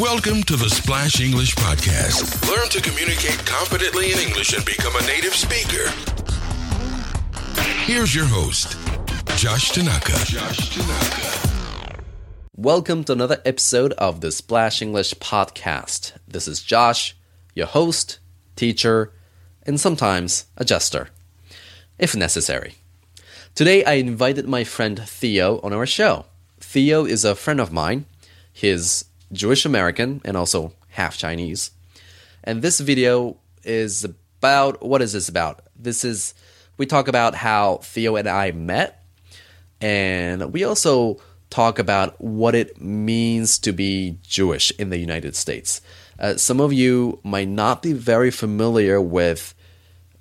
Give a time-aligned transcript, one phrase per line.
[0.00, 2.48] Welcome to the Splash English Podcast.
[2.48, 5.90] Learn to communicate confidently in English and become a native speaker.
[7.84, 8.78] Here's your host,
[9.36, 10.12] Josh Tanaka.
[10.24, 12.00] Josh Tanaka.
[12.56, 16.12] Welcome to another episode of the Splash English Podcast.
[16.26, 17.14] This is Josh,
[17.54, 18.18] your host,
[18.56, 19.12] teacher,
[19.64, 21.08] and sometimes adjuster,
[21.98, 22.76] if necessary.
[23.54, 26.24] Today I invited my friend Theo on our show.
[26.60, 28.06] Theo is a friend of mine.
[28.54, 31.70] He's Jewish American and also half Chinese.
[32.44, 35.60] And this video is about what is this about?
[35.76, 36.34] This is
[36.76, 39.04] we talk about how Theo and I met
[39.80, 45.82] and we also talk about what it means to be Jewish in the United States.
[46.18, 49.54] Uh, some of you might not be very familiar with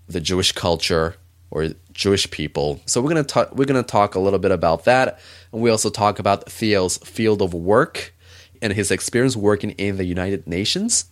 [0.08, 1.16] the Jewish culture
[1.52, 2.82] or Jewish people.
[2.86, 3.56] So we're gonna talk.
[3.56, 5.20] We're gonna talk a little bit about that,
[5.52, 8.14] and we also talk about Theo's field of work
[8.62, 11.06] and his experience working in the United Nations.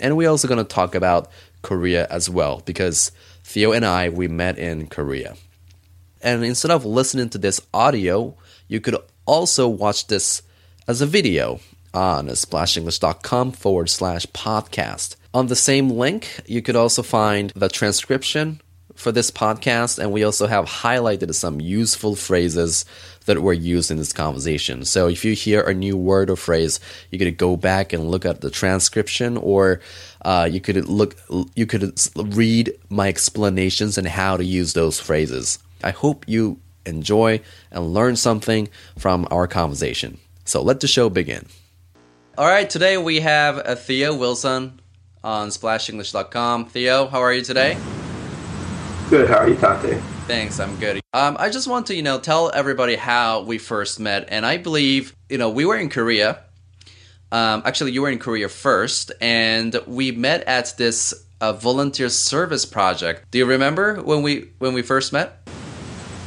[0.00, 1.30] And we're also going to talk about
[1.62, 3.12] Korea as well, because
[3.44, 5.36] Theo and I, we met in Korea.
[6.22, 8.36] And instead of listening to this audio,
[8.68, 10.42] you could also watch this
[10.88, 11.60] as a video
[11.94, 15.16] on splashenglish.com forward slash podcast.
[15.32, 18.60] On the same link, you could also find the transcription
[18.96, 22.84] for this podcast, and we also have highlighted some useful phrases
[23.26, 24.84] that were used in this conversation.
[24.84, 26.80] So if you hear a new word or phrase,
[27.10, 29.80] you could go back and look at the transcription, or
[30.24, 31.16] uh, you could look,
[31.54, 35.58] you could read my explanations and how to use those phrases.
[35.84, 40.18] I hope you enjoy and learn something from our conversation.
[40.44, 41.46] So let the show begin.
[42.38, 44.80] All right, today we have a Theo Wilson
[45.24, 46.66] on splashenglish.com.
[46.66, 47.76] Theo, how are you today?
[49.08, 49.28] Good.
[49.28, 50.00] How are you, Tate?
[50.26, 50.58] Thanks.
[50.58, 51.00] I'm good.
[51.14, 54.56] Um, I just want to, you know, tell everybody how we first met, and I
[54.56, 56.40] believe, you know, we were in Korea.
[57.30, 62.66] Um, actually, you were in Korea first, and we met at this uh, volunteer service
[62.66, 63.30] project.
[63.30, 65.38] Do you remember when we when we first met?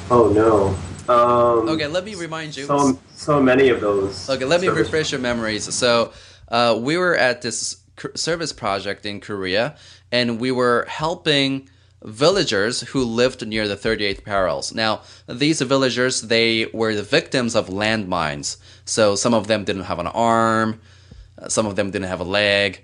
[0.10, 1.14] Oh no.
[1.14, 2.64] Um, okay, let me remind you.
[2.64, 4.30] So so many of those.
[4.30, 5.74] Okay, let me refresh your memories.
[5.74, 6.14] So
[6.48, 7.84] uh, we were at this
[8.16, 9.76] service project in Korea,
[10.14, 11.68] and we were helping
[12.04, 14.74] villagers who lived near the 38th parallels.
[14.74, 18.58] Now, these villagers, they were the victims of landmines.
[18.86, 20.80] So some of them didn't have an arm,
[21.38, 22.84] uh, some of them didn't have a leg,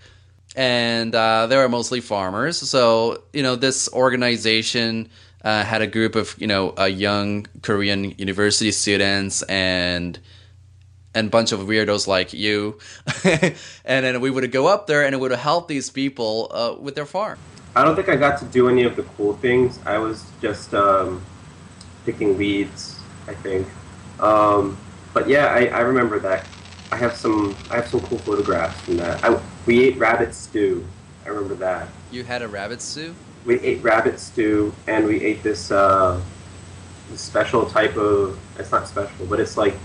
[0.55, 2.57] and uh, they were mostly farmers.
[2.57, 5.09] So, you know, this organization
[5.43, 10.19] uh, had a group of, you know, uh, young Korean university students and
[11.13, 12.77] and bunch of weirdos like you.
[13.23, 16.95] and then we would go up there and it would help these people uh, with
[16.95, 17.39] their farm.
[17.75, 19.79] I don't think I got to do any of the cool things.
[19.85, 21.21] I was just um,
[22.05, 23.67] picking weeds, I think.
[24.19, 24.77] Um,
[25.13, 26.47] but yeah, I, I remember that.
[26.91, 29.23] I have some I have some cool photographs from that.
[29.23, 30.85] I, we ate rabbit stew.
[31.25, 31.89] I remember that.
[32.11, 33.13] You had a rabbit stew.
[33.43, 36.21] We ate rabbit stew, and we ate this, uh,
[37.09, 38.39] this special type of.
[38.57, 39.75] It's not special, but it's like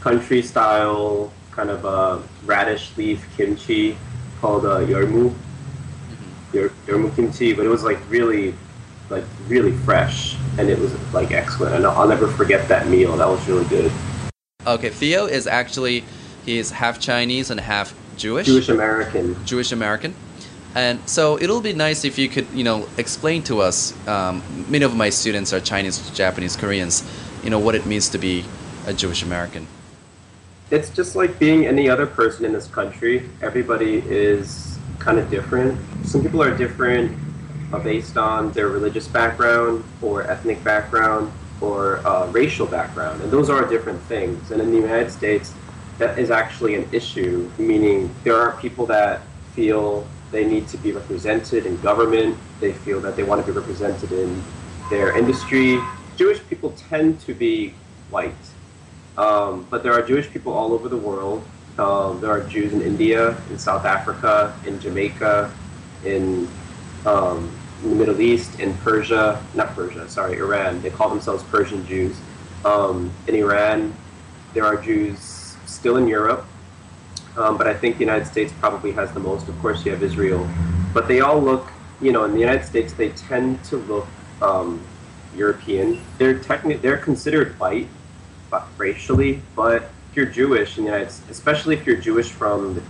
[0.00, 3.96] country style kind of uh, radish leaf kimchi
[4.40, 5.34] called uh, yormu
[6.52, 8.54] your your kimchi, but it was like really,
[9.08, 11.74] like really fresh, and it was like excellent.
[11.74, 13.16] And I'll never forget that meal.
[13.16, 13.92] That was really good.
[14.66, 16.04] Okay, Theo is actually
[16.44, 18.46] he's half Chinese and half Jewish.
[18.46, 19.36] Jewish American.
[19.46, 20.14] Jewish American.
[20.74, 23.92] And so it'll be nice if you could, you know, explain to us.
[24.06, 27.02] Um, many of my students are Chinese, Japanese, Koreans.
[27.42, 28.44] You know what it means to be
[28.86, 29.66] a Jewish American.
[30.70, 33.28] It's just like being any other person in this country.
[33.42, 34.69] Everybody is
[35.00, 35.80] kind of different.
[36.04, 37.18] Some people are different
[37.72, 43.50] uh, based on their religious background or ethnic background or uh, racial background, and those
[43.50, 44.50] are different things.
[44.50, 45.52] And in the United States,
[45.98, 49.22] that is actually an issue, meaning there are people that
[49.54, 53.58] feel they need to be represented in government, they feel that they want to be
[53.58, 54.42] represented in
[54.88, 55.78] their industry.
[56.16, 57.74] Jewish people tend to be
[58.10, 58.32] white,
[59.18, 61.44] um, but there are Jewish people all over the world
[61.80, 65.50] um, there are Jews in India, in South Africa, in Jamaica,
[66.04, 66.46] in,
[67.06, 67.50] um,
[67.82, 70.82] in the Middle East, in Persia, not Persia, sorry, Iran.
[70.82, 72.20] They call themselves Persian Jews.
[72.66, 73.94] Um, in Iran,
[74.52, 76.44] there are Jews still in Europe,
[77.38, 79.48] um, but I think the United States probably has the most.
[79.48, 80.46] Of course, you have Israel,
[80.92, 81.72] but they all look,
[82.02, 84.06] you know, in the United States, they tend to look
[84.42, 84.84] um,
[85.34, 86.02] European.
[86.18, 87.88] They're technically they're considered white,
[88.76, 92.82] racially, but if you're Jewish in the United States, especially if you're Jewish from the,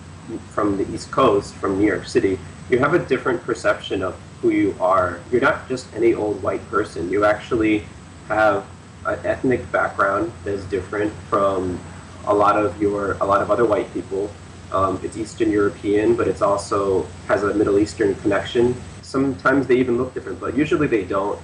[0.49, 2.39] from the East Coast, from New York City,
[2.71, 5.21] you have a different perception of who you are.
[5.31, 7.11] You're not just any old white person.
[7.11, 7.85] You actually
[8.29, 8.65] have
[9.05, 11.79] an ethnic background that is different from
[12.27, 14.31] a lot of your a lot of other white people.
[14.73, 18.75] Um, it's Eastern European, but it's also has a Middle Eastern connection.
[19.03, 21.39] Sometimes they even look different, but usually they don't.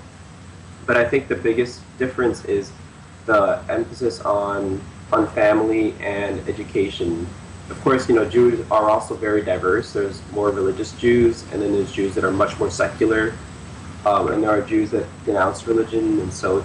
[0.87, 2.73] But I think the biggest difference is
[3.27, 4.81] the emphasis on
[5.13, 7.27] on family and education.
[7.71, 9.93] Of course, you know Jews are also very diverse.
[9.93, 13.35] There's more religious Jews, and then there's Jews that are much more secular,
[14.05, 16.21] um, and there are Jews that denounce religion.
[16.21, 16.65] And so,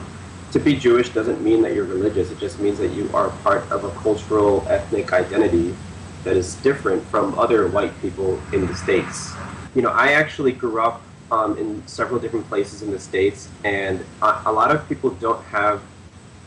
[0.51, 2.29] to be Jewish doesn't mean that you're religious.
[2.31, 5.75] It just means that you are part of a cultural, ethnic identity
[6.23, 9.33] that is different from other white people in the states.
[9.73, 11.01] You know, I actually grew up
[11.31, 15.43] um, in several different places in the states, and a, a lot of people don't
[15.45, 15.81] have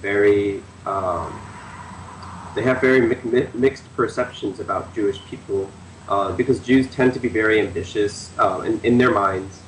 [0.00, 1.40] very um,
[2.54, 5.70] they have very mi- mi- mixed perceptions about Jewish people
[6.08, 9.60] uh, because Jews tend to be very ambitious uh, in, in their minds.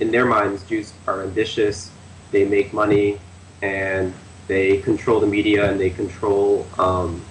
[0.00, 1.90] In their minds, Jews are ambitious.
[2.30, 3.18] They make money,
[3.62, 4.12] and
[4.48, 7.24] they control the media, and they control um,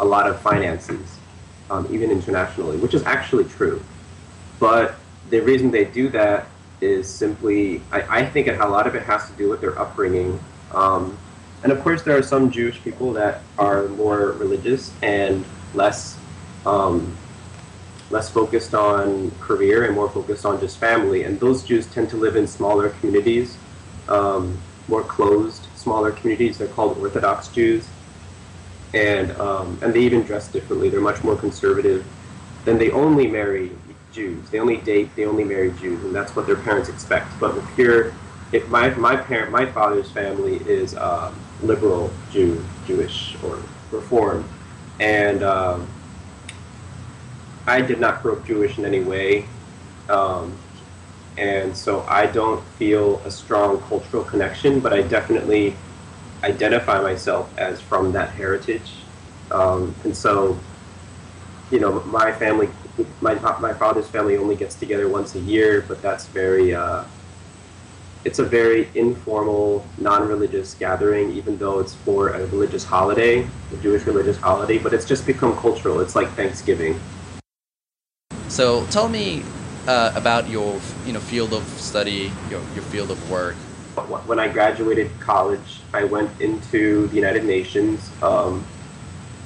[0.00, 1.18] a lot of finances,
[1.70, 3.82] um, even internationally, which is actually true.
[4.58, 4.96] But
[5.28, 6.46] the reason they do that
[6.80, 10.40] is simply, I, I think a lot of it has to do with their upbringing.
[10.72, 11.16] Um,
[11.62, 16.18] and of course, there are some Jewish people that are more religious and less
[16.66, 17.16] um,
[18.10, 21.22] less focused on career and more focused on just family.
[21.22, 23.56] And those Jews tend to live in smaller communities,
[24.08, 24.58] um,
[24.88, 26.58] more closed, smaller communities.
[26.58, 27.86] They're called Orthodox Jews,
[28.94, 30.88] and um, and they even dress differently.
[30.88, 32.04] They're much more conservative.
[32.64, 33.70] Then they only marry
[34.12, 34.48] Jews.
[34.50, 35.14] They only date.
[35.14, 37.38] They only marry Jews, and that's what their parents expect.
[37.38, 38.12] But if you're
[38.52, 44.44] if my my parent my father's family is um, liberal Jew, Jewish or Reformed,
[44.98, 45.86] and um,
[47.66, 49.46] I did not grow up Jewish in any way,
[50.08, 50.56] um,
[51.36, 54.80] and so I don't feel a strong cultural connection.
[54.80, 55.76] But I definitely
[56.42, 58.92] identify myself as from that heritage,
[59.52, 60.58] um, and so
[61.70, 62.68] you know my family,
[63.20, 66.74] my my father's family only gets together once a year, but that's very.
[66.74, 67.04] Uh,
[68.24, 74.04] it's a very informal, non-religious gathering, even though it's for a religious holiday, a Jewish
[74.04, 74.78] religious holiday.
[74.78, 76.00] But it's just become cultural.
[76.00, 77.00] It's like Thanksgiving.
[78.48, 79.42] So tell me
[79.86, 83.54] uh, about your you know field of study, your your field of work.
[84.26, 88.10] When I graduated college, I went into the United Nations.
[88.22, 88.64] Um,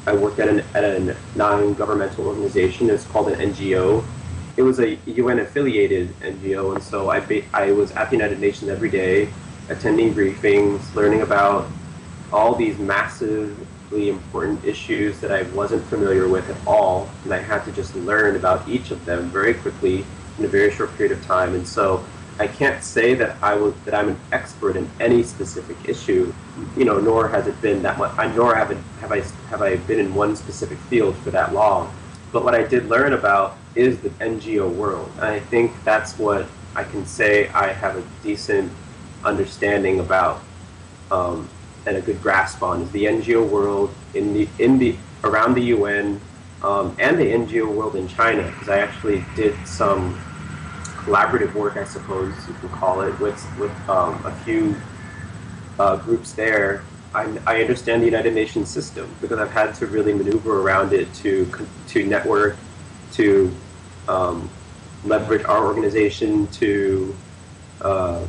[0.07, 2.91] I worked at, an, at a non-governmental organization.
[2.91, 4.05] It's called an NGO,
[4.57, 8.41] it was a UN affiliated NGO, and so I ba- I was at the United
[8.41, 9.29] Nations every day,
[9.69, 11.69] attending briefings, learning about
[12.33, 17.65] all these massively important issues that I wasn't familiar with at all, and I had
[17.65, 20.05] to just learn about each of them very quickly
[20.39, 21.55] in a very short period of time.
[21.55, 22.05] And so
[22.39, 26.33] I can't say that I was that I'm an expert in any specific issue,
[26.77, 28.17] you know, nor has it been that much.
[28.37, 31.93] Nor have, it, have I have I been in one specific field for that long.
[32.33, 35.11] But what I did learn about is the NGO world.
[35.17, 38.73] And I think that's what I can say I have a decent
[39.25, 40.43] understanding about
[41.11, 41.49] um,
[41.87, 45.63] and a good grasp on is the NGO world in the in the around the
[45.63, 46.21] UN
[46.63, 50.19] um, and the NGO world in China because I actually did some
[51.05, 54.75] collaborative work, I suppose you can call it, with with um, a few
[55.79, 56.83] uh, groups there.
[57.15, 61.13] I, I understand the United Nations system because I've had to really maneuver around it
[61.17, 61.51] to
[61.89, 62.57] to network,
[63.13, 63.55] to
[64.09, 64.49] um,
[65.05, 67.15] leverage our organization to
[67.81, 68.25] uh,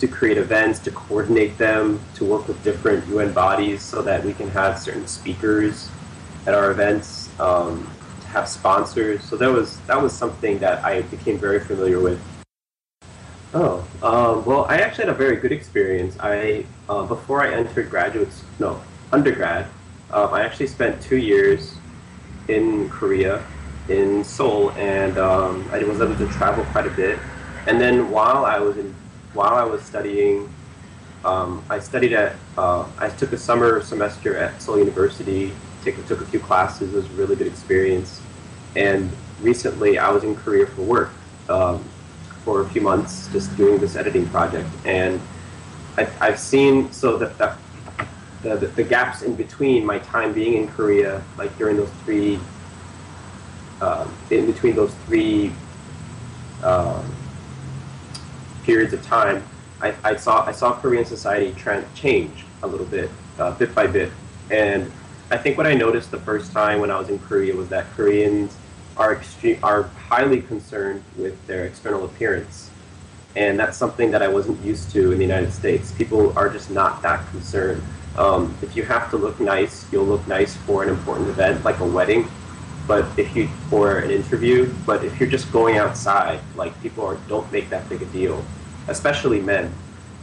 [0.00, 4.32] to create events, to coordinate them, to work with different UN bodies so that we
[4.32, 5.90] can have certain speakers
[6.46, 7.88] at our events, um,
[8.22, 9.22] to have sponsors.
[9.22, 12.20] So that was that was something that I became very familiar with.
[13.52, 16.16] Oh, um, well, I actually had a very good experience.
[16.20, 18.80] I uh, before I entered graduate, no,
[19.12, 19.66] undergrad,
[20.12, 21.74] um, I actually spent two years
[22.48, 23.44] in Korea
[23.90, 27.18] in Seoul, and um, I was able to travel quite a bit.
[27.66, 28.94] And then while I was in,
[29.34, 30.48] while I was studying,
[31.24, 35.52] um, I studied at, uh, I took a summer semester at Seoul University.
[35.84, 36.94] Take, took a few classes.
[36.94, 38.20] It was a really good experience.
[38.76, 41.10] And recently, I was in Korea for work
[41.48, 41.84] um,
[42.44, 44.68] for a few months, just doing this editing project.
[44.84, 45.20] And
[45.98, 47.56] I, I've seen so that the,
[48.42, 52.38] the, the gaps in between my time being in Korea, like during those three
[53.80, 55.52] um, in between those three
[56.62, 57.04] um,
[58.64, 59.42] periods of time,
[59.80, 63.86] I, I, saw I saw Korean society trend change a little bit, uh, bit by
[63.86, 64.12] bit,
[64.50, 64.90] and
[65.30, 67.86] I think what I noticed the first time when I was in Korea was that
[67.92, 68.54] Koreans
[68.96, 72.70] are extreme are highly concerned with their external appearance,
[73.36, 75.92] and that's something that I wasn't used to in the United States.
[75.92, 77.82] People are just not that concerned.
[78.18, 81.78] Um, if you have to look nice, you'll look nice for an important event like
[81.78, 82.28] a wedding,
[82.86, 87.16] but if you for an interview, but if you're just going outside, like people are
[87.28, 88.44] don't make that big a deal,
[88.88, 89.72] especially men.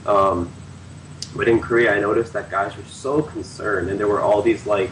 [0.05, 0.51] Um,
[1.35, 4.65] but in Korea, I noticed that guys were so concerned, and there were all these
[4.65, 4.89] like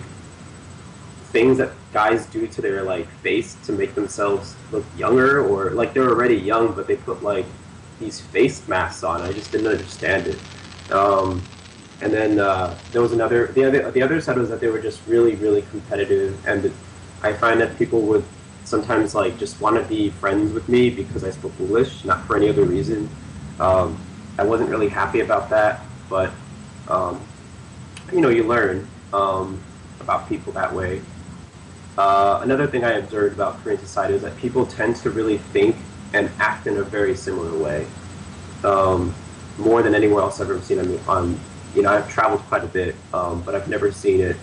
[1.32, 5.94] things that guys do to their like face to make themselves look younger, or like
[5.94, 7.46] they're already young, but they put like
[8.00, 9.22] these face masks on.
[9.22, 10.40] I just didn't understand it.
[10.92, 11.42] Um,
[12.02, 13.48] and then uh, there was another.
[13.48, 16.72] The other the other side was that they were just really really competitive, and
[17.22, 18.24] I find that people would
[18.66, 22.36] sometimes like just want to be friends with me because I spoke English, not for
[22.36, 23.10] any other reason.
[23.60, 24.00] Um,
[24.38, 26.32] I wasn't really happy about that, but
[26.88, 27.22] um,
[28.12, 29.62] you know, you learn um,
[30.00, 31.02] about people that way.
[31.98, 35.76] Uh, another thing I observed about Korean society is that people tend to really think
[36.14, 37.88] and act in a very similar way,
[38.64, 39.14] um,
[39.58, 40.80] more than anywhere else I've ever seen.
[40.80, 41.40] I mean, on
[41.76, 44.38] you know, I've traveled quite a bit, um, but I've never seen it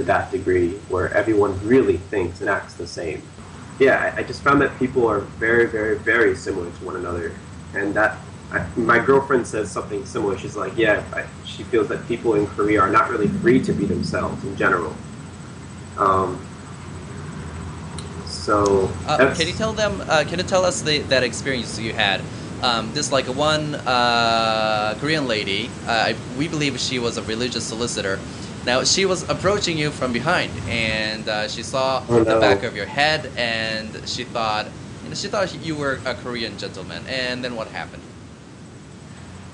[0.00, 3.22] to that degree where everyone really thinks and acts the same.
[3.78, 7.34] Yeah, I, I just found that people are very, very, very similar to one another,
[7.74, 8.18] and that
[8.50, 10.36] I, my girlfriend says something similar.
[10.38, 13.72] She's like, yeah, I, she feels that people in Korea are not really free to
[13.72, 14.94] be themselves in general.
[15.96, 16.40] Um,
[18.26, 20.00] so, uh, can you tell them?
[20.08, 22.22] Uh, can you tell us the, that experience you had?
[22.62, 25.70] Um, this like one uh, Korean lady.
[25.86, 28.18] Uh, we believe she was a religious solicitor.
[28.66, 32.24] Now she was approaching you from behind, and uh, she saw oh, no.
[32.24, 34.66] the back of your head, and she thought,
[35.02, 37.02] you know, she thought you were a Korean gentleman.
[37.08, 38.02] And then what happened?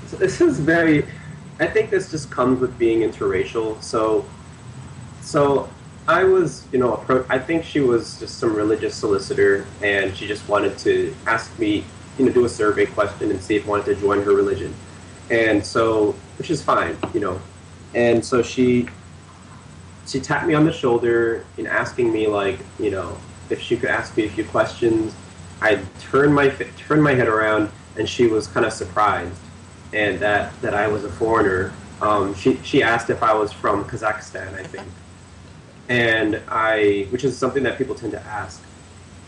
[0.08, 1.04] So this is very.
[1.58, 3.82] I think this just comes with being interracial.
[3.82, 4.26] So,
[5.22, 5.70] so
[6.08, 10.46] I was, you know, I think she was just some religious solicitor, and she just
[10.48, 11.84] wanted to ask me,
[12.18, 14.74] you know, do a survey question and see if I wanted to join her religion.
[15.30, 17.40] And so, which is fine, you know.
[17.96, 18.88] And so she,
[20.06, 23.18] she tapped me on the shoulder in asking me, like, you know,
[23.50, 25.12] if she could ask me a few questions.
[25.60, 29.40] I turned my turned my head around, and she was kind of surprised
[29.92, 31.72] and that that I was a foreigner.
[32.00, 34.86] Um, she she asked if I was from Kazakhstan, I think,
[35.88, 38.62] and I, which is something that people tend to ask,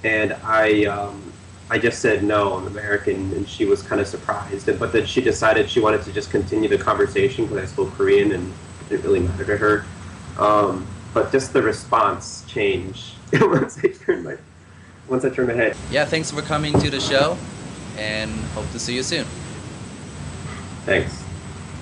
[0.04, 1.32] and I um,
[1.70, 4.66] I just said no, I'm American, and she was kind of surprised.
[4.78, 8.32] But then she decided she wanted to just continue the conversation because I spoke Korean
[8.32, 9.84] and it didn't really matter to her.
[10.38, 14.36] Um, but just the response changed once I turned my
[15.08, 15.76] once I turned my head.
[15.90, 17.36] Yeah, thanks for coming to the show,
[17.96, 19.24] and hope to see you soon.
[20.84, 21.22] Thanks.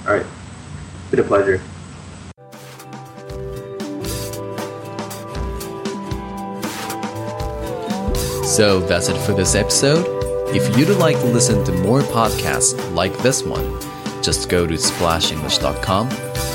[0.07, 0.27] All right.
[1.11, 1.61] Been a pleasure.
[8.47, 10.07] So that's it for this episode.
[10.55, 13.81] If you'd like to listen to more podcasts like this one,
[14.23, 16.11] just go to splashenglish.com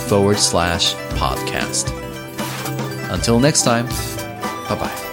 [0.07, 1.91] forward slash podcast.
[3.11, 3.87] Until next time,
[4.67, 5.10] bye bye.